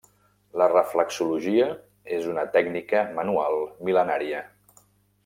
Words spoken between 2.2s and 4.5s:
una tècnica manual mil·lenària.